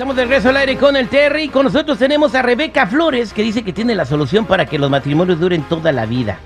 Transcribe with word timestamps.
Estamos 0.00 0.16
de 0.16 0.22
regreso 0.22 0.48
al 0.48 0.56
aire 0.56 0.78
con 0.78 0.96
el 0.96 1.08
Terry. 1.08 1.48
Con 1.50 1.64
nosotros 1.66 1.98
tenemos 1.98 2.34
a 2.34 2.40
Rebeca 2.40 2.86
Flores, 2.86 3.34
que 3.34 3.42
dice 3.42 3.62
que 3.62 3.70
tiene 3.74 3.94
la 3.94 4.06
solución 4.06 4.46
para 4.46 4.64
que 4.64 4.78
los 4.78 4.88
matrimonios 4.88 5.38
duren 5.38 5.62
toda 5.64 5.92
la 5.92 6.06
vida. 6.06 6.38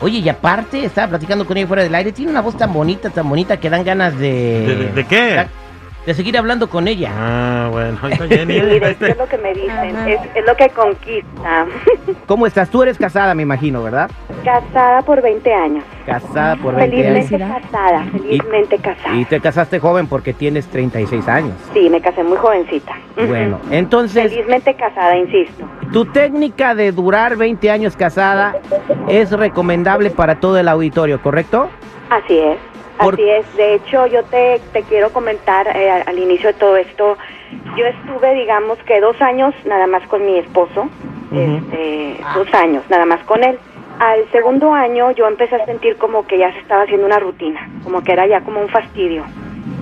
Oye, 0.00 0.18
y 0.18 0.28
aparte, 0.28 0.84
estaba 0.84 1.10
platicando 1.10 1.46
con 1.46 1.56
ella 1.56 1.68
fuera 1.68 1.84
del 1.84 1.94
aire, 1.94 2.10
tiene 2.10 2.32
una 2.32 2.40
voz 2.40 2.56
tan 2.56 2.72
bonita, 2.72 3.08
tan 3.10 3.28
bonita, 3.28 3.58
que 3.60 3.70
dan 3.70 3.84
ganas 3.84 4.18
de... 4.18 4.66
¿De, 4.66 4.74
de- 4.74 4.92
de 4.92 5.04
qué? 5.04 5.46
De 6.06 6.14
seguir 6.14 6.38
hablando 6.38 6.70
con 6.70 6.86
ella. 6.86 7.10
Ah, 7.12 7.68
bueno, 7.72 7.98
está 8.08 8.26
Jenny. 8.28 8.54
Sí, 8.54 8.60
es, 8.80 9.02
es 9.02 9.18
lo 9.18 9.26
que 9.26 9.38
me 9.38 9.52
dicen, 9.54 9.96
es, 10.08 10.20
es 10.36 10.46
lo 10.46 10.54
que 10.54 10.68
conquista. 10.68 11.66
¿Cómo 12.26 12.46
estás? 12.46 12.70
Tú 12.70 12.82
eres 12.84 12.96
casada, 12.96 13.34
me 13.34 13.42
imagino, 13.42 13.82
¿verdad? 13.82 14.08
casada 14.44 15.02
por 15.02 15.20
20 15.20 15.52
años. 15.52 15.84
Casada 16.06 16.54
por 16.54 16.76
20 16.76 16.96
Felizmente 16.96 17.34
años. 17.44 17.60
casada, 17.62 18.04
felizmente 18.12 18.78
casada. 18.78 19.16
Y 19.16 19.24
te 19.24 19.40
casaste 19.40 19.80
joven 19.80 20.06
porque 20.06 20.32
tienes 20.32 20.68
36 20.68 21.26
años. 21.26 21.54
Sí, 21.74 21.90
me 21.90 22.00
casé 22.00 22.22
muy 22.22 22.36
jovencita. 22.36 22.92
Bueno, 23.16 23.58
entonces, 23.72 24.30
Felizmente 24.30 24.74
casada, 24.74 25.16
insisto. 25.16 25.64
tu 25.92 26.04
técnica 26.04 26.76
de 26.76 26.92
durar 26.92 27.34
20 27.36 27.68
años 27.72 27.96
casada 27.96 28.54
es 29.08 29.32
recomendable 29.32 30.10
para 30.10 30.38
todo 30.38 30.56
el 30.58 30.68
auditorio, 30.68 31.20
¿correcto? 31.20 31.68
Así 32.08 32.38
es. 32.38 32.56
Por- 32.98 33.14
Así 33.14 33.28
es. 33.28 33.56
De 33.56 33.74
hecho, 33.74 34.06
yo 34.06 34.24
te, 34.24 34.60
te 34.72 34.82
quiero 34.84 35.12
comentar 35.12 35.66
eh, 35.76 35.90
al- 35.90 36.04
al 36.06 36.18
inicio 36.18 36.48
de 36.48 36.54
todo 36.58 36.76
esto. 36.76 37.16
Yo 37.76 37.86
estuve, 37.86 38.34
digamos 38.34 38.78
que 38.86 39.00
dos 39.00 39.20
años 39.20 39.54
nada 39.64 39.86
más 39.86 40.02
con 40.08 40.24
mi 40.24 40.38
esposo. 40.38 40.88
este, 41.32 42.20
dos 42.34 42.54
años 42.54 42.84
nada 42.88 43.04
más 43.04 43.22
con 43.24 43.42
él. 43.44 43.58
Al 43.98 44.30
segundo 44.30 44.72
año 44.72 45.10
yo 45.12 45.26
empecé 45.26 45.56
a 45.56 45.64
sentir 45.66 45.96
como 45.96 46.26
que 46.26 46.38
ya 46.38 46.52
se 46.52 46.58
estaba 46.60 46.82
haciendo 46.82 47.06
una 47.06 47.18
rutina, 47.18 47.68
como 47.82 48.02
que 48.02 48.12
era 48.12 48.26
ya 48.26 48.40
como 48.42 48.60
un 48.60 48.68
fastidio. 48.68 49.24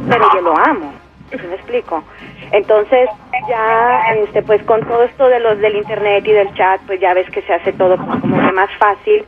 Pero 0.09 0.25
yo 0.35 0.41
lo 0.41 0.55
amo, 0.57 0.93
¿sí 1.31 1.39
me 1.49 1.55
explico? 1.55 2.03
Entonces 2.53 3.09
ya, 3.49 4.01
este, 4.25 4.43
pues 4.43 4.63
con 4.65 4.81
todo 4.87 5.03
esto 5.05 5.29
de 5.29 5.41
los 5.41 5.59
del 5.59 5.77
internet 5.77 6.25
y 6.27 6.33
del 6.33 6.53
chat, 6.55 6.81
pues 6.87 7.01
ya 7.01 7.13
ves 7.15 7.29
que 7.31 7.43
se 7.43 7.55
hace 7.55 7.73
todo 7.73 7.97
como, 7.97 8.21
como 8.21 8.37
que 8.47 8.53
más 8.53 8.71
fácil 8.79 9.25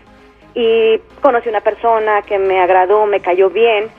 y 0.56 0.98
conocí 1.20 1.50
una 1.50 1.60
persona 1.60 2.22
que 2.22 2.38
me 2.38 2.60
agradó, 2.60 3.04
me 3.04 3.20
cayó 3.20 3.50
bien 3.50 3.90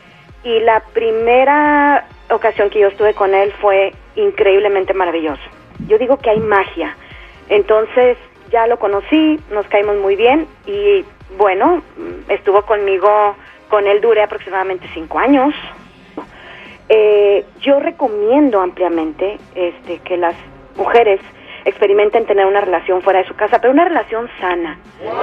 y 0.43 0.59
la 0.61 0.79
primera 0.91 2.07
ocasión 2.31 2.71
que 2.71 2.79
yo 2.79 2.87
estuve 2.87 3.13
con 3.13 3.35
él 3.35 3.53
fue 3.61 3.93
increíblemente 4.15 4.95
maravilloso. 4.95 5.43
Yo 5.87 5.99
digo 5.99 6.17
que 6.17 6.31
hay 6.31 6.39
magia. 6.39 6.97
Entonces 7.49 8.17
ya 8.49 8.65
lo 8.65 8.79
conocí, 8.79 9.39
nos 9.51 9.67
caímos 9.67 9.97
muy 9.97 10.15
bien 10.15 10.47
y 10.65 11.05
bueno, 11.37 11.83
estuvo 12.27 12.63
conmigo, 12.63 13.35
con 13.69 13.85
él 13.85 14.01
duré 14.01 14.23
aproximadamente 14.23 14.89
cinco 14.95 15.19
años. 15.19 15.53
Eh, 16.89 17.45
yo 17.61 17.79
recomiendo 17.79 18.61
ampliamente 18.61 19.37
este, 19.53 19.99
que 19.99 20.17
las 20.17 20.35
mujeres 20.75 21.21
experimenten 21.67 22.25
tener 22.25 22.45
una 22.45 22.61
relación 22.61 23.01
fuera 23.01 23.19
de 23.19 23.27
su 23.27 23.35
casa, 23.35 23.59
pero 23.59 23.73
una 23.73 23.83
relación 23.83 24.29
sana, 24.39 24.77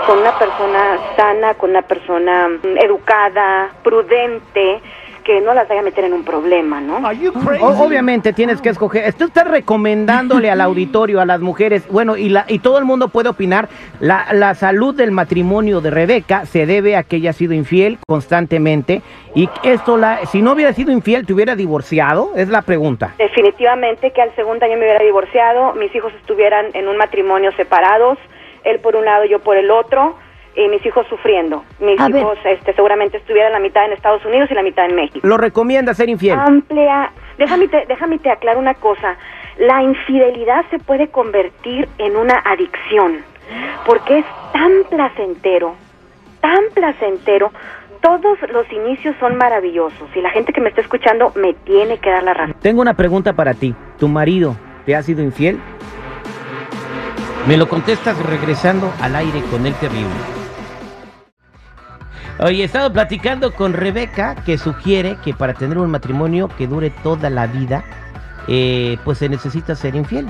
con 0.07 0.19
una 0.19 0.39
persona 0.39 0.99
sana, 1.17 1.55
con 1.55 1.71
una 1.71 1.81
persona 1.81 2.49
mm, 2.49 2.77
educada, 2.79 3.71
prudente, 3.83 4.83
que 5.25 5.41
no 5.41 5.55
las 5.55 5.67
vaya 5.69 5.81
a 5.81 5.85
meter 5.85 6.05
en 6.05 6.13
un 6.13 6.23
problema, 6.25 6.81
¿no? 6.81 6.99
O- 6.99 7.85
obviamente 7.85 8.33
tienes 8.33 8.61
que 8.61 8.69
escoger. 8.69 9.13
Tú 9.15 9.25
estás 9.25 9.49
recomendándole 9.49 10.51
al 10.51 10.61
auditorio, 10.61 11.21
a 11.21 11.25
las 11.27 11.41
mujeres, 11.41 11.87
bueno, 11.91 12.17
y, 12.17 12.29
la, 12.29 12.45
y 12.49 12.59
todo 12.61 12.79
el 12.79 12.85
mundo 12.85 13.09
puede 13.09 13.29
opinar. 13.31 13.69
La, 14.01 14.27
la 14.33 14.55
salud 14.55 14.95
del 14.95 15.11
matrimonio 15.11 15.81
de 15.81 15.91
Rebeca 15.91 16.45
se 16.47 16.67
debe 16.67 16.97
a 16.97 17.03
que 17.03 17.17
ella 17.17 17.31
ha 17.31 17.33
sido 17.33 17.55
infiel 17.55 17.99
constantemente. 18.07 19.03
Y 19.35 19.49
esto, 19.63 19.97
la, 19.97 20.27
si 20.27 20.43
no 20.43 20.53
hubiera 20.53 20.73
sido 20.73 20.93
infiel, 20.93 21.27
¿te 21.27 21.33
hubiera 21.33 21.57
divorciado? 21.57 22.31
Es 22.37 22.49
la 22.49 22.63
pregunta. 22.63 23.15
Definitivamente 23.19 24.13
que 24.13 24.23
al 24.23 24.35
segundo 24.37 24.65
año 24.65 24.75
me 24.77 24.83
hubiera 24.85 25.03
divorciado, 25.05 25.75
mis 25.75 25.95
hijos 25.95 26.13
estuvieran 26.21 26.67
en 26.75 26.87
un 26.89 26.97
matrimonio 26.97 27.51
separados, 27.57 28.19
él 28.65 28.79
por 28.81 28.97
un 28.97 29.05
lado, 29.05 29.25
yo 29.25 29.39
por 29.41 29.57
el 29.57 29.71
otro, 29.71 30.17
y 30.57 30.69
mis 30.69 30.85
hijos 30.87 31.07
sufriendo. 31.09 31.65
Mis 31.81 32.01
A 32.01 32.09
ver. 32.09 32.23
hijos 32.23 32.39
este, 32.45 32.73
seguramente 32.75 33.17
estuvieran 33.19 33.53
la 33.53 33.59
mitad 33.59 33.85
en 33.85 33.93
Estados 33.93 34.25
Unidos 34.25 34.51
y 34.51 34.55
la 34.55 34.63
mitad 34.63 34.85
en 34.87 34.95
México. 34.95 35.27
¿Lo 35.27 35.37
recomienda 35.37 35.95
ser 35.95 36.09
infiel? 36.09 36.39
Amplia. 36.39 37.11
Déjame 37.39 37.69
te, 37.69 37.85
déjame 37.87 38.19
te 38.19 38.31
aclaro 38.31 38.59
una 38.61 38.75
cosa. 38.75 39.17
La 39.59 39.83
infidelidad 39.83 40.65
se 40.71 40.79
puede 40.79 41.09
convertir 41.09 41.89
en 41.99 42.17
una 42.17 42.39
adicción, 42.45 43.19
porque 43.87 44.19
es 44.19 44.25
tan 44.53 44.71
placentero, 44.91 45.75
tan 46.41 46.61
placentero. 46.75 47.53
Todos 48.01 48.39
los 48.53 48.71
inicios 48.71 49.17
son 49.19 49.37
maravillosos 49.37 50.09
y 50.15 50.21
la 50.21 50.29
gente 50.31 50.53
que 50.53 50.61
me 50.61 50.69
está 50.69 50.83
escuchando 50.83 51.33
me 51.37 51.55
tiene 51.55 51.99
que 51.99 52.11
dar 52.11 52.23
la 52.23 52.35
razón. 52.35 52.55
Tengo 52.61 52.83
una 52.83 52.93
pregunta 52.95 53.33
para 53.33 53.55
ti. 53.55 53.75
¿Tu 53.99 54.09
marido 54.09 54.55
te 54.85 54.95
ha 54.95 55.03
sido 55.03 55.23
infiel? 55.23 55.59
Me 57.49 57.57
lo 57.57 57.67
contestas 57.69 58.19
regresando 58.27 58.93
al 59.01 59.17
aire 59.17 59.41
con 59.51 59.65
el 59.67 59.75
terrible. 59.75 60.11
Oye, 62.41 62.63
he 62.63 62.65
estado 62.65 62.93
platicando 62.93 63.53
con 63.53 63.73
Rebeca 63.73 64.35
que 64.45 64.59
sugiere 64.59 65.17
que 65.25 65.35
para 65.35 65.55
tener 65.55 65.79
un 65.79 65.91
matrimonio 65.91 66.49
que 66.49 66.67
dure 66.67 66.91
toda 66.91 67.31
la 67.31 67.47
vida, 67.47 67.85
eh, 68.49 68.97
pues 69.05 69.19
se 69.19 69.29
necesita 69.29 69.77
ser 69.77 69.95
infiel. 69.95 70.27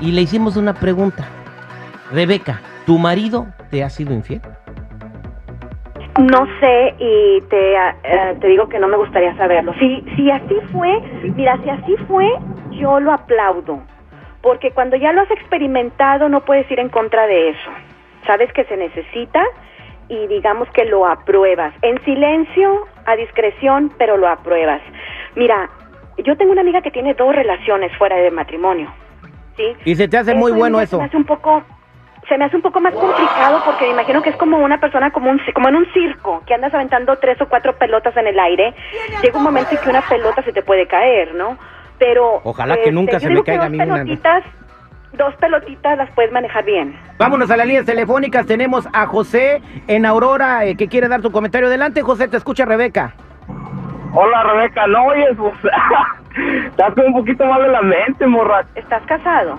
Y 0.00 0.12
le 0.12 0.20
hicimos 0.20 0.56
una 0.56 0.74
pregunta. 0.74 1.24
Rebeca, 2.12 2.60
¿tu 2.84 2.98
marido 2.98 3.46
te 3.70 3.82
ha 3.82 3.88
sido 3.88 4.12
infiel? 4.12 4.42
No 6.18 6.46
sé 6.60 6.94
y 6.98 7.40
te, 7.48 7.74
eh, 7.74 8.36
te 8.38 8.46
digo 8.48 8.68
que 8.68 8.78
no 8.78 8.88
me 8.88 8.98
gustaría 8.98 9.34
saberlo. 9.36 9.72
Si, 9.78 10.04
si 10.16 10.30
así 10.30 10.56
fue, 10.72 11.00
mira, 11.36 11.58
si 11.62 11.70
así 11.70 11.96
fue, 12.06 12.28
yo 12.72 13.00
lo 13.00 13.12
aplaudo. 13.12 13.80
Porque 14.42 14.72
cuando 14.72 14.96
ya 14.96 15.12
lo 15.14 15.22
has 15.22 15.30
experimentado 15.30 16.28
no 16.28 16.44
puedes 16.44 16.70
ir 16.70 16.80
en 16.80 16.90
contra 16.90 17.26
de 17.26 17.50
eso. 17.50 17.70
Sabes 18.26 18.52
que 18.52 18.64
se 18.64 18.76
necesita 18.76 19.42
y 20.10 20.26
digamos 20.26 20.68
que 20.74 20.84
lo 20.84 21.06
apruebas. 21.06 21.72
En 21.82 22.02
silencio, 22.04 22.86
a 23.06 23.16
discreción, 23.16 23.90
pero 23.96 24.16
lo 24.16 24.28
apruebas. 24.28 24.82
Mira, 25.36 25.70
yo 26.18 26.36
tengo 26.36 26.52
una 26.52 26.60
amiga 26.60 26.82
que 26.82 26.90
tiene 26.90 27.14
dos 27.14 27.34
relaciones 27.34 27.96
fuera 27.96 28.16
de 28.16 28.30
matrimonio. 28.30 28.92
¿sí? 29.56 29.64
Y 29.84 29.94
se 29.94 30.08
te 30.08 30.18
hace 30.18 30.34
muy 30.34 30.50
Eso 30.50 30.58
bueno 30.58 30.78
se 30.78 30.84
eso. 30.84 30.98
me 30.98 31.04
hace 31.04 31.16
un 31.16 31.24
poco 31.24 31.62
se 32.28 32.36
me 32.38 32.44
hace 32.44 32.54
un 32.54 32.62
poco 32.62 32.80
más 32.80 32.92
complicado 32.94 33.60
porque 33.64 33.86
me 33.86 33.92
imagino 33.92 34.22
que 34.22 34.30
es 34.30 34.36
como 34.36 34.58
una 34.58 34.78
persona 34.78 35.10
como 35.10 35.30
un 35.30 35.40
como 35.54 35.68
en 35.68 35.76
un 35.76 35.86
circo 35.92 36.42
que 36.46 36.54
andas 36.54 36.72
aventando 36.74 37.16
tres 37.16 37.40
o 37.40 37.48
cuatro 37.48 37.76
pelotas 37.76 38.16
en 38.16 38.26
el 38.26 38.38
aire 38.38 38.72
llega 39.22 39.38
un 39.38 39.42
momento 39.42 39.70
en 39.74 39.78
que 39.78 39.88
una 39.88 40.02
pelota 40.02 40.42
se 40.42 40.52
te 40.52 40.62
puede 40.62 40.86
caer 40.86 41.34
no 41.34 41.56
pero 41.98 42.40
Ojalá 42.44 42.76
que 42.82 42.92
nunca 42.92 43.14
yo 43.14 43.20
se 43.20 43.30
me 43.30 43.42
caiga 43.42 43.62
a 43.62 43.64
dos 43.64 43.72
mí 43.72 43.78
una. 43.82 43.94
pelotitas 43.94 44.44
dos 45.20 45.34
pelotitas 45.36 45.96
las 45.98 46.10
puedes 46.12 46.32
manejar 46.32 46.64
bien 46.64 46.96
Vámonos 47.18 47.50
a 47.50 47.56
las 47.58 47.66
líneas 47.66 47.84
telefónicas. 47.86 48.46
Tenemos 48.46 48.88
a 48.92 49.06
José 49.06 49.60
en 49.86 50.06
Aurora 50.06 50.64
eh, 50.64 50.74
que 50.76 50.88
quiere 50.88 51.06
dar 51.08 51.20
tu 51.20 51.30
comentario. 51.30 51.68
Adelante, 51.68 52.00
José, 52.02 52.26
te 52.28 52.38
escucha 52.38 52.64
Rebeca. 52.64 53.12
Hola 54.14 54.42
Rebeca, 54.42 54.86
no 54.86 55.04
oyes, 55.04 55.28
pues, 55.36 55.54
estás 56.66 56.94
con 56.94 57.06
un 57.06 57.12
poquito 57.12 57.44
mal 57.44 57.62
de 57.62 57.68
la 57.68 57.82
mente, 57.82 58.26
morra. 58.26 58.64
estás 58.74 59.02
casado 59.06 59.56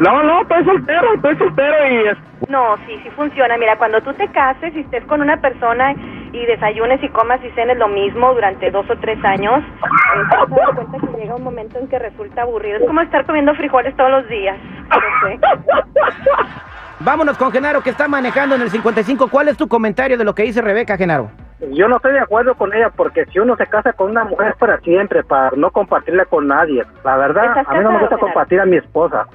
No, 0.00 0.22
no, 0.24 0.42
estoy 0.42 0.64
soltero, 0.64 1.14
estoy 1.14 1.36
soltero 1.36 1.76
y 1.90 2.08
es- 2.08 2.18
no 2.48 2.76
sí 2.86 2.98
sí 3.04 3.08
funciona 3.10 3.56
mira 3.56 3.76
cuando 3.76 4.00
tú 4.02 4.12
te 4.14 4.26
cases 4.28 4.74
y 4.74 4.80
estés 4.80 5.04
con 5.04 5.20
una 5.22 5.36
persona 5.40 5.94
y 6.32 6.44
desayunes 6.44 7.00
y 7.02 7.08
comas 7.08 7.40
y 7.44 7.50
cenes 7.50 7.78
lo 7.78 7.86
mismo 7.88 8.34
durante 8.34 8.70
dos 8.72 8.84
o 8.90 8.96
tres 8.96 9.24
años 9.24 9.60
eh, 9.62 10.46
te 10.48 10.60
dar 10.60 10.74
cuenta 10.74 10.98
que 11.06 11.20
llega 11.22 11.36
un 11.36 11.44
momento 11.44 11.78
en 11.78 11.86
que 11.88 11.98
resulta 12.00 12.42
aburrido 12.42 12.78
es 12.78 12.84
como 12.86 13.00
estar 13.00 13.24
comiendo 13.26 13.54
frijoles 13.54 13.94
todos 13.96 14.10
los 14.10 14.28
días. 14.28 14.56
Vámonos 17.00 17.36
con 17.36 17.50
Genaro 17.50 17.82
que 17.82 17.90
está 17.90 18.06
manejando 18.06 18.54
en 18.54 18.62
el 18.62 18.70
55. 18.70 19.28
¿Cuál 19.28 19.48
es 19.48 19.56
tu 19.56 19.66
comentario 19.66 20.16
de 20.16 20.24
lo 20.24 20.34
que 20.34 20.44
dice 20.44 20.62
Rebeca, 20.62 20.96
Genaro? 20.96 21.30
yo 21.70 21.88
no 21.88 21.96
estoy 21.96 22.12
de 22.12 22.20
acuerdo 22.20 22.54
con 22.54 22.74
ella 22.74 22.90
porque 22.90 23.24
si 23.26 23.38
uno 23.38 23.56
se 23.56 23.66
casa 23.66 23.92
con 23.92 24.10
una 24.10 24.24
mujer 24.24 24.48
es 24.48 24.56
para 24.56 24.80
siempre, 24.80 25.22
para 25.22 25.50
no 25.56 25.70
compartirla 25.70 26.24
con 26.24 26.48
nadie. 26.48 26.84
La 27.04 27.16
verdad, 27.16 27.46
¿Estás 27.46 27.68
a 27.68 27.74
mí 27.74 27.84
no 27.84 27.92
me 27.92 28.00
gusta 28.00 28.18
compartir 28.18 28.60
a 28.60 28.66
mi 28.66 28.76
esposa. 28.76 29.26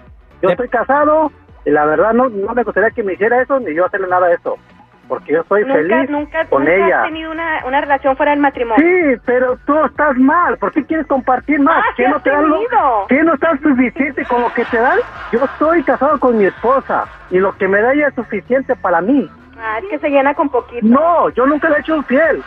Yo 0.41 0.49
estoy 0.49 0.67
casado 0.67 1.31
y 1.65 1.71
la 1.71 1.85
verdad 1.85 2.13
no, 2.13 2.29
no 2.29 2.53
me 2.53 2.63
gustaría 2.63 2.91
que 2.91 3.03
me 3.03 3.13
hiciera 3.13 3.41
eso 3.41 3.59
ni 3.59 3.73
yo 3.73 3.85
hacerle 3.85 4.07
nada 4.07 4.27
de 4.27 4.35
eso. 4.35 4.57
Porque 5.07 5.33
yo 5.33 5.43
soy 5.47 5.61
Nunca, 5.63 5.73
feliz 5.75 6.09
nunca, 6.09 6.45
con 6.45 6.63
nunca 6.63 6.75
ella. 6.75 6.97
has 7.01 7.07
tenido 7.07 7.31
una, 7.31 7.65
una 7.65 7.81
relación 7.81 8.15
fuera 8.17 8.31
del 8.31 8.41
matrimonio. 8.41 8.83
Sí, 8.85 9.21
pero 9.25 9.57
tú 9.65 9.77
estás 9.85 10.15
mal. 10.17 10.57
¿Por 10.57 10.71
qué 10.71 10.85
quieres 10.85 11.07
compartir 11.07 11.59
más? 11.59 11.77
Ah, 11.85 11.93
¿Qué 11.95 12.07
no 12.07 12.19
te 12.21 12.29
dan 12.29 12.47
lo-. 12.49 12.59
¿Qué 13.07 13.23
no 13.23 13.33
está 13.33 13.57
suficiente 13.63 14.25
con 14.25 14.41
lo 14.41 14.53
que 14.53 14.65
te 14.65 14.77
dan? 14.77 14.99
Yo 15.31 15.43
estoy 15.45 15.83
casado 15.83 16.19
con 16.19 16.37
mi 16.37 16.45
esposa 16.45 17.05
y 17.29 17.39
lo 17.39 17.55
que 17.57 17.67
me 17.67 17.81
da 17.81 17.93
ella 17.93 18.07
es 18.09 18.15
suficiente 18.15 18.75
para 18.75 19.01
mí. 19.01 19.29
Ah, 19.59 19.79
es 19.81 19.85
que 19.89 19.99
se 19.99 20.09
llena 20.09 20.33
con 20.33 20.49
poquito. 20.49 20.85
No, 20.85 21.29
yo 21.29 21.45
nunca 21.45 21.69
le 21.69 21.77
he 21.77 21.79
hecho 21.79 21.95
infiel. 21.95 22.43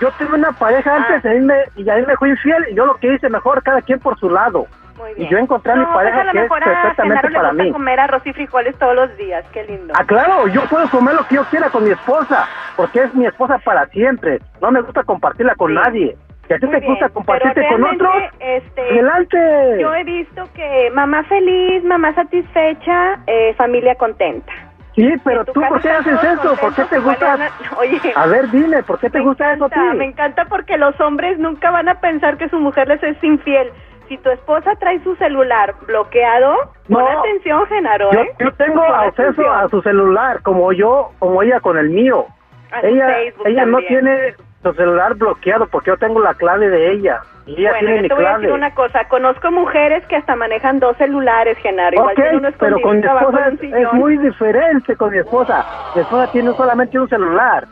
Yo 0.00 0.10
tuve 0.18 0.34
una 0.36 0.52
pareja 0.52 0.96
antes 0.96 1.24
Ah. 1.24 1.28
y, 1.28 1.36
a 1.36 1.40
mí 1.40 1.46
me, 1.46 1.54
y 1.76 1.88
a 1.90 1.96
mí 1.96 2.02
me 2.06 2.16
fue 2.16 2.28
infiel 2.30 2.64
y 2.70 2.74
yo 2.74 2.86
lo 2.86 2.96
que 2.96 3.14
hice 3.14 3.28
mejor 3.28 3.62
cada 3.62 3.82
quien 3.82 3.98
por 4.00 4.18
su 4.18 4.28
lado. 4.28 4.66
Muy 5.02 5.12
Y 5.16 5.28
yo 5.28 5.38
encontré 5.38 5.72
a 5.72 5.76
mi 5.76 5.82
No, 5.82 5.92
pareja 5.94 6.22
que 6.30 6.38
es 6.38 6.48
perfectamente 6.48 7.02
Genaro 7.02 7.28
le 7.28 7.34
para 7.36 7.48
gusta 7.50 7.64
mí. 7.64 7.72
comer 7.72 8.00
arroz 8.00 8.22
y 8.26 8.32
frijoles 8.32 8.78
todos 8.78 8.94
los 8.94 9.16
días. 9.16 9.44
Qué 9.52 9.64
lindo. 9.64 9.92
Ah, 9.98 10.04
claro, 10.04 10.46
yo 10.48 10.62
puedo 10.68 10.88
comer 10.90 11.14
lo 11.16 11.24
que 11.26 11.34
yo 11.34 11.44
quiera 11.46 11.70
con 11.70 11.82
mi 11.84 11.90
esposa, 11.90 12.46
porque 12.76 13.00
es 13.02 13.14
mi 13.14 13.26
esposa 13.26 13.58
para 13.64 13.86
siempre. 13.86 14.38
No 14.60 14.70
me 14.70 14.80
gusta 14.80 15.02
compartirla 15.02 15.54
con 15.56 15.70
Sí. 15.70 15.74
nadie. 15.74 16.16
Si 16.46 16.54
a 16.54 16.58
ti 16.58 16.66
te 16.68 16.78
bien, 16.78 16.84
gusta 16.84 17.08
compartirte 17.08 17.66
con 17.68 17.84
otros, 17.84 18.12
este, 18.40 18.80
adelante. 18.80 19.78
Yo 19.80 19.94
he 19.94 20.04
visto 20.04 20.48
que 20.54 20.90
mamá 20.92 21.22
feliz, 21.24 21.82
mamá 21.84 22.14
satisfecha, 22.14 23.18
eh, 23.26 23.54
familia 23.54 23.94
contenta. 23.96 24.52
Sí, 24.94 25.10
pero 25.24 25.42
tú, 25.46 25.54
¿por 25.54 25.80
qué 25.80 25.88
haces 25.90 26.18
eso? 26.22 26.54
¿Por 26.60 26.74
qué 26.74 26.84
te 26.84 26.98
gusta? 26.98 27.50
Oye, 27.78 28.12
A 28.14 28.26
ver, 28.26 28.50
dime, 28.50 28.82
¿por 28.82 28.98
qué 28.98 29.08
te 29.08 29.20
gusta 29.20 29.52
eso 29.54 29.64
a 29.64 29.66
encanta, 29.68 29.92
ti? 29.92 29.96
Me 29.98 30.04
encanta 30.04 30.44
porque 30.46 30.76
los 30.76 31.00
hombres 31.00 31.38
nunca 31.38 31.70
van 31.70 31.88
a 31.88 31.94
pensar 32.00 32.36
que 32.36 32.48
su 32.50 32.58
mujer 32.58 32.88
les 32.88 33.02
es 33.02 33.16
infiel. 33.24 33.72
Si 34.12 34.18
tu 34.18 34.28
esposa 34.28 34.74
trae 34.78 35.02
su 35.02 35.16
celular 35.16 35.74
bloqueado, 35.86 36.54
pon 36.86 37.02
No. 37.02 37.20
atención, 37.20 37.64
Genaro, 37.66 38.12
Yo, 38.12 38.20
¿eh? 38.20 38.30
yo 38.40 38.52
tengo 38.56 38.82
Pon 38.84 38.94
acceso 38.94 39.22
atención. 39.30 39.54
a 39.58 39.68
su 39.70 39.80
celular, 39.80 40.42
como 40.42 40.70
yo, 40.74 41.12
como 41.18 41.42
ella 41.42 41.60
con 41.60 41.78
el 41.78 41.88
mío. 41.88 42.26
A 42.72 42.80
Ella, 42.80 43.06
Facebook 43.06 43.46
ella 43.46 43.64
no 43.64 43.78
tiene 43.78 44.34
su 44.62 44.74
celular 44.74 45.14
bloqueado 45.14 45.66
porque 45.68 45.92
yo 45.92 45.96
tengo 45.96 46.20
la 46.20 46.34
clave 46.34 46.68
de 46.68 46.90
ella. 46.92 47.22
Y 47.46 47.58
ella 47.58 47.70
Bueno, 47.70 47.86
tiene 47.86 47.96
yo 47.96 48.02
mi 48.02 48.08
te 48.08 48.14
voy 48.14 48.24
a 48.26 48.36
decir 48.36 48.52
una 48.52 48.74
cosa. 48.74 49.08
Conozco 49.08 49.50
mujeres 49.50 50.04
que 50.08 50.16
hasta 50.16 50.36
manejan 50.36 50.78
dos 50.78 50.94
celulares, 50.98 51.56
Genaro. 51.62 51.94
Igual 51.96 52.10
Ok, 52.10 52.16
tiene 52.16 52.36
uno 52.36 52.48
pero 52.58 52.80
con 52.82 53.00
mi 53.00 53.06
esposa 53.06 53.48
es, 53.48 53.92
muy 53.94 54.18
diferente 54.18 54.94
con 54.96 55.10
mi 55.10 55.18
esposa. 55.20 55.64
Mi 55.94 56.02
esposa 56.02 56.30
tiene 56.32 56.52
solamente 56.52 57.00
un 57.00 57.08
celular. 57.08 57.64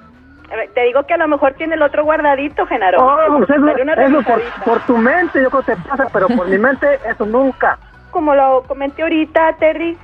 Te 0.74 0.82
digo 0.82 1.04
que 1.04 1.14
a 1.14 1.16
lo 1.16 1.28
mejor 1.28 1.54
tiene 1.54 1.74
el 1.76 1.82
otro 1.82 2.04
guardadito, 2.04 2.66
Genaro. 2.66 2.98
Oh, 3.00 3.38
pues 3.38 3.50
eso 3.50 4.22
por, 4.22 4.42
por 4.64 4.80
tu 4.86 4.96
mente 4.96 5.42
yo 5.42 5.50
creo 5.50 5.62
que 5.62 5.76
te 5.76 5.88
pasa, 5.88 6.08
pero 6.12 6.26
por 6.28 6.48
mi 6.48 6.58
mente 6.58 6.98
eso 7.08 7.24
nunca. 7.24 7.78
Como 8.10 8.34
lo 8.34 8.62
comenté 8.66 9.02
ahorita, 9.02 9.56
Terry, 9.58 9.96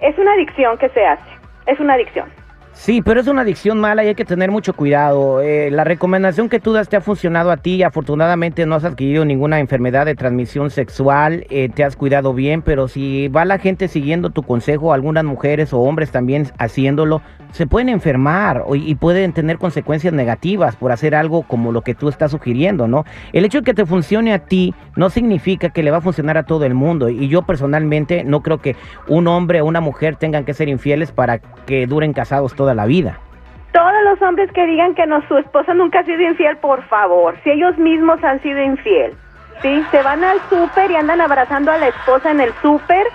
es 0.00 0.16
una 0.18 0.32
adicción 0.34 0.78
que 0.78 0.88
se 0.90 1.04
hace. 1.04 1.38
Es 1.66 1.80
una 1.80 1.94
adicción. 1.94 2.37
Sí, 2.78 3.02
pero 3.02 3.20
es 3.20 3.26
una 3.26 3.42
adicción 3.42 3.80
mala 3.80 4.04
y 4.04 4.08
hay 4.08 4.14
que 4.14 4.24
tener 4.24 4.52
mucho 4.52 4.72
cuidado. 4.72 5.42
Eh, 5.42 5.68
la 5.72 5.82
recomendación 5.82 6.48
que 6.48 6.60
tú 6.60 6.72
das 6.72 6.88
te 6.88 6.96
ha 6.96 7.00
funcionado 7.00 7.50
a 7.50 7.56
ti. 7.56 7.82
Afortunadamente 7.82 8.64
no 8.66 8.76
has 8.76 8.84
adquirido 8.84 9.24
ninguna 9.24 9.58
enfermedad 9.58 10.06
de 10.06 10.14
transmisión 10.14 10.70
sexual, 10.70 11.44
eh, 11.50 11.68
te 11.74 11.82
has 11.82 11.96
cuidado 11.96 12.34
bien, 12.34 12.62
pero 12.62 12.86
si 12.86 13.26
va 13.28 13.44
la 13.44 13.58
gente 13.58 13.88
siguiendo 13.88 14.30
tu 14.30 14.44
consejo, 14.44 14.92
algunas 14.92 15.24
mujeres 15.24 15.72
o 15.72 15.80
hombres 15.80 16.12
también 16.12 16.46
haciéndolo, 16.56 17.20
se 17.50 17.66
pueden 17.66 17.88
enfermar 17.88 18.64
y 18.74 18.94
pueden 18.94 19.32
tener 19.32 19.58
consecuencias 19.58 20.12
negativas 20.12 20.76
por 20.76 20.92
hacer 20.92 21.14
algo 21.14 21.42
como 21.42 21.72
lo 21.72 21.82
que 21.82 21.94
tú 21.94 22.08
estás 22.08 22.30
sugiriendo, 22.30 22.86
¿no? 22.86 23.04
El 23.32 23.44
hecho 23.44 23.58
de 23.58 23.64
que 23.64 23.74
te 23.74 23.86
funcione 23.86 24.32
a 24.32 24.38
ti 24.38 24.74
no 24.96 25.10
significa 25.10 25.70
que 25.70 25.82
le 25.82 25.90
va 25.90 25.96
a 25.96 26.02
funcionar 26.02 26.36
a 26.36 26.44
todo 26.44 26.64
el 26.64 26.74
mundo. 26.74 27.08
Y 27.08 27.28
yo 27.28 27.42
personalmente 27.42 28.22
no 28.22 28.42
creo 28.42 28.58
que 28.58 28.76
un 29.08 29.26
hombre 29.26 29.62
o 29.62 29.66
una 29.66 29.80
mujer 29.80 30.16
tengan 30.16 30.44
que 30.44 30.54
ser 30.54 30.68
infieles 30.68 31.10
para 31.10 31.38
que 31.38 31.86
duren 31.86 32.12
casados 32.12 32.54
toda 32.54 32.67
la 32.74 32.86
vida. 32.86 33.18
Todos 33.72 33.92
los 34.04 34.20
hombres 34.22 34.50
que 34.52 34.66
digan 34.66 34.94
que 34.94 35.06
no, 35.06 35.20
su 35.28 35.36
esposa 35.36 35.74
nunca 35.74 36.00
ha 36.00 36.04
sido 36.04 36.22
infiel, 36.22 36.56
por 36.56 36.82
favor, 36.88 37.36
si 37.44 37.50
ellos 37.50 37.76
mismos 37.78 38.22
han 38.24 38.40
sido 38.42 38.60
infiel, 38.62 39.12
¿sí? 39.62 39.84
Se 39.90 40.02
van 40.02 40.24
al 40.24 40.38
súper 40.48 40.90
y 40.90 40.96
andan 40.96 41.20
abrazando 41.20 41.70
a 41.70 41.76
la 41.78 41.88
esposa 41.88 42.30
en 42.30 42.40
el 42.40 42.52
súper 42.62 43.06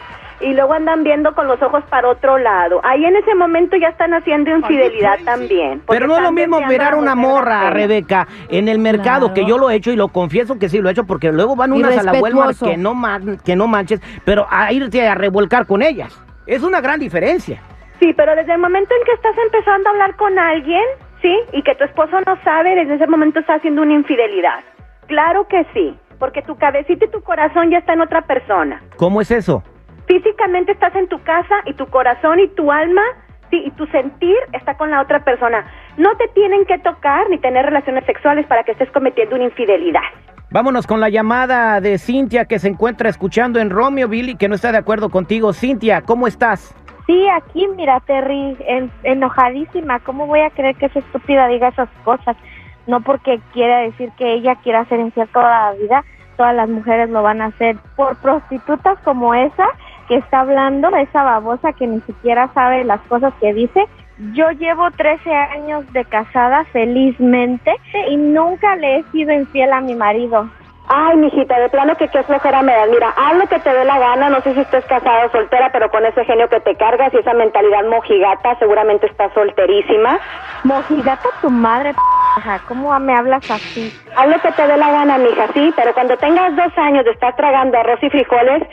y 0.41 0.53
luego 0.53 0.73
andan 0.73 1.03
viendo 1.03 1.33
con 1.35 1.47
los 1.47 1.61
ojos 1.61 1.83
para 1.89 2.07
otro 2.09 2.37
lado. 2.37 2.81
Ahí 2.83 3.03
en 3.05 3.15
ese 3.15 3.33
momento 3.33 3.77
ya 3.77 3.87
están 3.89 4.13
haciendo 4.13 4.51
infidelidad 4.51 5.17
también. 5.25 5.79
porque 5.85 5.99
Pero 5.99 6.07
no 6.07 6.17
es 6.17 6.21
lo 6.23 6.31
mismo 6.33 6.59
mirar 6.67 6.93
a 6.93 6.97
una 6.97 7.15
morra, 7.15 7.59
ajena. 7.61 7.71
Rebeca, 7.73 8.27
en 8.49 8.67
el 8.67 8.77
mercado, 8.77 9.27
Claro. 9.27 9.33
que 9.33 9.45
yo 9.45 9.57
lo 9.57 9.69
he 9.69 9.75
hecho 9.75 9.91
y 9.91 9.95
lo 9.95 10.09
confieso 10.09 10.59
que 10.59 10.69
sí 10.69 10.79
lo 10.79 10.89
he 10.89 10.91
hecho, 10.91 11.05
porque 11.05 11.31
luego 11.31 11.55
van 11.55 11.71
unas 11.73 11.97
a 11.97 12.03
la 12.03 12.13
Walmart 12.13 12.57
que 12.61 12.77
no, 12.77 12.93
man- 12.93 13.37
que 13.43 13.55
no 13.55 13.67
manches, 13.67 14.01
pero 14.25 14.45
a 14.49 14.71
irte 14.71 15.07
a 15.07 15.15
revolcar 15.15 15.65
con 15.65 15.81
ellas. 15.81 16.19
Es 16.45 16.61
una 16.61 16.81
gran 16.81 16.99
diferencia. 16.99 17.61
Sí, 18.03 18.11
pero 18.11 18.35
desde 18.35 18.51
el 18.51 18.59
momento 18.59 18.93
en 18.93 19.05
que 19.05 19.13
estás 19.13 19.33
empezando 19.45 19.87
a 19.87 19.91
hablar 19.93 20.17
con 20.17 20.37
alguien, 20.37 20.83
¿sí? 21.21 21.33
Y 21.53 21.63
que 21.63 21.73
tu 21.75 21.85
esposo 21.85 22.19
no 22.27 22.37
sabe, 22.43 22.75
desde 22.75 22.95
ese 22.95 23.07
momento 23.07 23.39
está 23.39 23.53
haciendo 23.53 23.81
una 23.81 23.93
infidelidad. 23.93 24.59
Claro 25.07 25.47
que 25.47 25.65
sí, 25.73 25.97
porque 26.19 26.41
tu 26.41 26.57
cabecita 26.57 27.05
y 27.05 27.11
tu 27.11 27.21
corazón 27.23 27.71
ya 27.71 27.77
está 27.77 27.93
en 27.93 28.01
otra 28.01 28.23
persona. 28.23 28.81
¿Cómo 28.97 29.21
es 29.21 29.31
eso? 29.31 29.63
Físicamente 30.05 30.73
estás 30.73 30.93
en 30.95 31.07
tu 31.07 31.23
casa 31.23 31.55
y 31.63 31.75
tu 31.75 31.85
corazón 31.85 32.41
y 32.41 32.49
tu 32.49 32.73
alma, 32.73 33.03
sí, 33.49 33.63
y 33.65 33.71
tu 33.71 33.85
sentir 33.85 34.35
está 34.51 34.75
con 34.75 34.91
la 34.91 35.01
otra 35.01 35.23
persona. 35.23 35.65
No 35.95 36.17
te 36.17 36.27
tienen 36.27 36.65
que 36.65 36.79
tocar 36.79 37.29
ni 37.29 37.37
tener 37.37 37.65
relaciones 37.65 38.03
sexuales 38.05 38.45
para 38.47 38.65
que 38.65 38.73
estés 38.73 38.91
cometiendo 38.91 39.37
una 39.37 39.45
infidelidad. 39.45 40.01
Vámonos 40.51 40.87
con 40.87 40.99
la 40.99 41.07
llamada 41.07 41.79
de 41.79 41.97
Cintia 41.97 42.43
que 42.43 42.59
se 42.59 42.67
encuentra 42.67 43.07
escuchando 43.07 43.61
en 43.61 43.69
Romeo 43.69 44.09
Billy 44.09 44.35
que 44.35 44.49
no 44.49 44.55
está 44.55 44.73
de 44.73 44.79
acuerdo 44.79 45.09
contigo. 45.09 45.53
Cintia, 45.53 46.01
¿cómo 46.01 46.27
estás? 46.27 46.75
Sí, 47.05 47.27
aquí, 47.29 47.67
mira, 47.75 47.99
Terry, 48.01 48.55
en- 48.61 48.91
enojadísima. 49.03 49.99
¿Cómo 49.99 50.25
voy 50.27 50.39
a 50.41 50.49
creer 50.51 50.75
que 50.75 50.85
esa 50.85 50.99
estúpida 50.99 51.47
diga 51.47 51.67
esas 51.69 51.89
cosas? 52.03 52.37
No 52.87 53.01
porque 53.01 53.39
quiera 53.53 53.79
decir 53.79 54.11
que 54.17 54.33
ella 54.33 54.55
quiera 54.55 54.85
ser 54.85 54.99
infiel 54.99 55.27
toda 55.29 55.71
la 55.71 55.77
vida, 55.77 56.03
todas 56.37 56.55
las 56.55 56.69
mujeres 56.69 57.09
lo 57.09 57.21
van 57.23 57.41
a 57.41 57.45
hacer. 57.47 57.77
Por 57.95 58.15
prostitutas 58.17 58.97
como 59.03 59.33
esa 59.33 59.67
que 60.07 60.15
está 60.15 60.41
hablando, 60.41 60.89
esa 60.95 61.23
babosa 61.23 61.73
que 61.73 61.87
ni 61.87 62.01
siquiera 62.01 62.49
sabe 62.53 62.83
las 62.85 63.01
cosas 63.01 63.33
que 63.39 63.53
dice. 63.53 63.85
Yo 64.33 64.51
llevo 64.51 64.91
13 64.91 65.33
años 65.33 65.91
de 65.91 66.05
casada 66.05 66.65
felizmente 66.65 67.73
y 68.09 68.15
nunca 68.15 68.75
le 68.75 68.97
he 68.99 69.03
sido 69.11 69.33
infiel 69.33 69.73
a 69.73 69.81
mi 69.81 69.95
marido. 69.95 70.49
Ay, 70.89 71.15
mijita, 71.15 71.57
de 71.59 71.69
plano 71.69 71.95
que 71.95 72.09
qué 72.09 72.23
flojera 72.23 72.61
me 72.61 72.73
das. 72.73 72.89
Mira, 72.89 73.13
haz 73.15 73.35
lo 73.37 73.47
que 73.47 73.59
te 73.59 73.73
dé 73.73 73.85
la 73.85 73.99
gana. 73.99 74.29
No 74.29 74.41
sé 74.41 74.53
si 74.53 74.59
estés 74.59 74.83
casada 74.85 75.25
o 75.25 75.31
soltera, 75.31 75.69
pero 75.71 75.89
con 75.89 76.05
ese 76.05 76.25
genio 76.25 76.49
que 76.49 76.59
te 76.59 76.75
cargas 76.75 77.13
y 77.13 77.17
esa 77.17 77.33
mentalidad 77.33 77.85
mojigata, 77.85 78.57
seguramente 78.59 79.07
estás 79.07 79.31
solterísima. 79.33 80.19
Mojigata 80.63 81.29
tu 81.41 81.49
madre, 81.49 81.93
p***, 81.93 82.59
¿cómo 82.67 82.97
me 82.99 83.15
hablas 83.15 83.49
así? 83.49 83.93
Haz 84.15 84.27
lo 84.27 84.39
que 84.39 84.51
te 84.51 84.67
dé 84.67 84.77
la 84.77 84.91
gana, 84.91 85.17
mija, 85.17 85.47
sí, 85.53 85.73
pero 85.75 85.93
cuando 85.93 86.17
tengas 86.17 86.55
dos 86.55 86.77
años 86.77 87.05
de 87.05 87.11
estar 87.11 87.35
tragando 87.35 87.77
arroz 87.77 88.03
y 88.03 88.09
frijoles, 88.09 88.63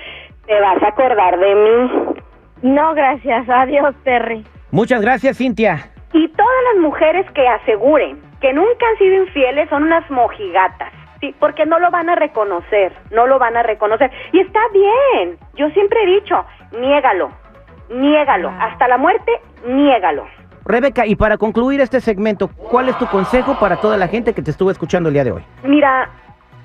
te 0.46 0.60
vas 0.60 0.82
a 0.82 0.88
acordar 0.88 1.38
de 1.38 1.54
mí. 1.54 2.14
No, 2.62 2.92
gracias 2.94 3.48
a 3.48 3.66
Dios, 3.66 3.94
Terry. 4.04 4.44
Muchas 4.72 5.00
gracias, 5.00 5.38
Cintia. 5.38 5.90
Y 6.12 6.28
todas 6.28 6.62
las 6.72 6.82
mujeres 6.82 7.24
que 7.32 7.46
aseguren 7.46 8.20
que 8.40 8.52
nunca 8.52 8.86
han 8.90 8.98
sido 8.98 9.24
infieles 9.24 9.68
son 9.68 9.84
unas 9.84 10.08
mojigatas. 10.10 10.92
Sí, 11.20 11.34
porque 11.38 11.66
no 11.66 11.78
lo 11.78 11.90
van 11.90 12.08
a 12.08 12.14
reconocer, 12.14 12.92
no 13.10 13.26
lo 13.26 13.38
van 13.38 13.56
a 13.56 13.62
reconocer. 13.62 14.10
Y 14.32 14.40
está 14.40 14.60
bien, 14.72 15.38
yo 15.54 15.68
siempre 15.70 16.02
he 16.02 16.06
dicho, 16.06 16.44
niégalo, 16.72 17.30
niégalo, 17.90 18.50
hasta 18.58 18.88
la 18.88 18.96
muerte, 18.96 19.32
niégalo. 19.66 20.26
Rebeca, 20.64 21.06
y 21.06 21.16
para 21.16 21.36
concluir 21.36 21.80
este 21.80 22.00
segmento, 22.00 22.48
¿cuál 22.48 22.88
es 22.88 22.98
tu 22.98 23.06
consejo 23.06 23.58
para 23.58 23.76
toda 23.76 23.96
la 23.96 24.08
gente 24.08 24.32
que 24.32 24.42
te 24.42 24.50
estuvo 24.50 24.70
escuchando 24.70 25.08
el 25.08 25.14
día 25.14 25.24
de 25.24 25.32
hoy? 25.32 25.44
Mira, 25.62 26.08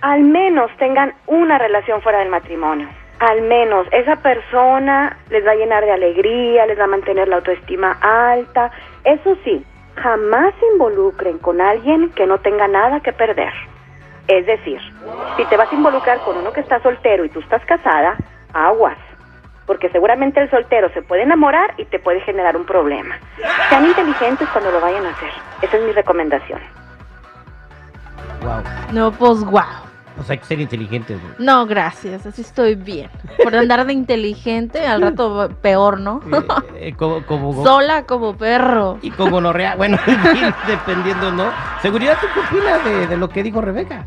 al 0.01 0.21
menos 0.21 0.69
tengan 0.77 1.13
una 1.27 1.57
relación 1.57 2.01
fuera 2.01 2.19
del 2.19 2.29
matrimonio. 2.29 2.87
Al 3.19 3.41
menos 3.41 3.87
esa 3.91 4.17
persona 4.17 5.17
les 5.29 5.45
va 5.45 5.51
a 5.51 5.55
llenar 5.55 5.83
de 5.83 5.91
alegría, 5.91 6.65
les 6.65 6.77
va 6.77 6.83
a 6.83 6.87
mantener 6.87 7.27
la 7.27 7.37
autoestima 7.37 7.97
alta. 8.01 8.71
Eso 9.03 9.37
sí, 9.43 9.65
jamás 9.95 10.53
se 10.59 10.65
involucren 10.73 11.39
con 11.39 11.61
alguien 11.61 12.09
que 12.11 12.27
no 12.27 12.37
tenga 12.39 12.67
nada 12.67 12.99
que 12.99 13.13
perder. 13.13 13.53
Es 14.27 14.45
decir, 14.45 14.79
si 15.35 15.45
te 15.45 15.57
vas 15.57 15.71
a 15.71 15.75
involucrar 15.75 16.21
con 16.21 16.37
uno 16.37 16.51
que 16.51 16.61
está 16.61 16.81
soltero 16.81 17.25
y 17.25 17.29
tú 17.29 17.39
estás 17.39 17.63
casada, 17.65 18.17
aguas. 18.53 18.97
Porque 19.65 19.89
seguramente 19.89 20.39
el 20.39 20.49
soltero 20.49 20.89
se 20.93 21.01
puede 21.01 21.23
enamorar 21.23 21.73
y 21.77 21.85
te 21.85 21.99
puede 21.99 22.21
generar 22.21 22.55
un 22.55 22.65
problema. 22.65 23.17
Sean 23.69 23.85
inteligentes 23.85 24.49
cuando 24.49 24.71
lo 24.71 24.79
vayan 24.79 25.05
a 25.05 25.11
hacer. 25.11 25.31
Esa 25.61 25.77
es 25.77 25.83
mi 25.83 25.91
recomendación. 25.91 26.59
Wow. 28.41 28.61
No, 28.91 29.11
pues 29.11 29.43
guau. 30.15 30.25
Pues 30.25 30.29
hay 30.29 30.37
que 30.37 30.45
ser 30.45 30.59
inteligentes, 30.59 31.21
güey. 31.21 31.33
No, 31.39 31.65
gracias, 31.65 32.25
así 32.25 32.41
estoy 32.41 32.75
bien. 32.75 33.09
Por 33.43 33.55
andar 33.55 33.85
de 33.85 33.93
inteligente, 33.93 34.87
al 34.87 35.01
rato 35.01 35.49
peor, 35.61 35.99
¿no? 35.99 36.21
Eh, 36.31 36.87
eh, 36.89 36.93
como, 36.93 37.25
como, 37.25 37.63
Sola 37.63 38.03
como 38.05 38.35
perro. 38.37 38.97
y 39.01 39.11
como 39.11 39.31
gonorrea. 39.31 39.75
Bueno, 39.75 39.97
dependiendo, 40.67 41.31
¿no? 41.31 41.51
Seguridad, 41.81 42.17
¿tú 42.21 42.27
qué 42.33 42.39
opinas 42.39 42.83
de, 42.85 43.07
de 43.07 43.17
lo 43.17 43.29
que 43.29 43.43
dijo 43.43 43.61
Rebeca? 43.61 44.05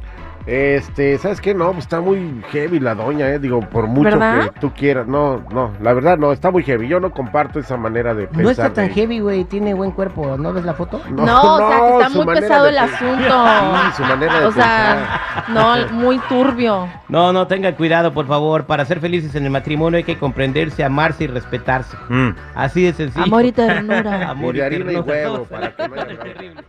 Este, 0.50 1.18
¿sabes 1.18 1.42
qué? 1.42 1.52
No, 1.54 1.72
pues 1.72 1.84
está 1.84 2.00
muy 2.00 2.42
heavy 2.52 2.80
la 2.80 2.94
doña, 2.94 3.28
eh. 3.28 3.38
Digo, 3.38 3.60
por 3.60 3.86
mucho 3.86 4.04
¿Verdad? 4.10 4.50
que 4.50 4.60
tú 4.60 4.72
quieras. 4.72 5.06
No, 5.06 5.44
no, 5.52 5.72
la 5.82 5.92
verdad 5.92 6.16
no, 6.16 6.32
está 6.32 6.50
muy 6.50 6.62
heavy. 6.62 6.88
Yo 6.88 7.00
no 7.00 7.10
comparto 7.10 7.58
esa 7.60 7.76
manera 7.76 8.14
de 8.14 8.26
pensar. 8.28 8.42
No 8.44 8.50
está 8.50 8.72
tan 8.72 8.88
de- 8.88 8.94
heavy, 8.94 9.20
güey. 9.20 9.44
Tiene 9.44 9.74
buen 9.74 9.90
cuerpo. 9.90 10.38
¿No 10.38 10.54
ves 10.54 10.64
la 10.64 10.72
foto? 10.72 11.02
No, 11.10 11.54
o 11.54 11.58
sea, 11.58 11.78
que 11.80 11.92
está 12.04 12.08
muy 12.08 12.34
pesado 12.34 12.64
de 12.64 12.70
el 12.70 12.78
asunto. 12.78 13.46
Sí, 13.88 13.92
su 13.96 14.02
manera 14.04 14.40
de 14.40 14.46
O 14.46 14.52
sea, 14.52 15.20
no, 15.48 15.86
muy 15.92 16.18
turbio. 16.30 16.88
No, 17.08 17.30
no, 17.32 17.46
tengan 17.46 17.74
cuidado, 17.74 18.14
por 18.14 18.26
favor. 18.26 18.64
Para 18.64 18.86
ser 18.86 19.00
felices 19.00 19.34
en 19.34 19.44
el 19.44 19.50
matrimonio 19.50 19.98
hay 19.98 20.04
que 20.04 20.16
comprenderse, 20.18 20.82
amarse 20.82 21.24
y 21.24 21.26
respetarse. 21.26 21.94
Mm. 22.08 22.30
Así 22.54 22.84
de 22.84 22.94
sencillo. 22.94 23.24
Amor 23.24 23.44
y 23.44 23.52
ternura. 23.52 24.30
Amor 24.30 24.56
Y 24.56 24.60
y 24.60 24.62
ternura. 24.62 25.00
huevo, 25.02 25.44
para 25.44 25.76
que 25.76 25.88
no 25.88 25.94
haya. 25.94 26.18
Terrible. 26.22 26.62